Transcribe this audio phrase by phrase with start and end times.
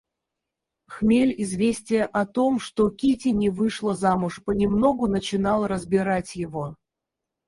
[0.87, 6.75] Хмель известия о том, что Кити не вышла замуж, понемногу начинал разбирать его.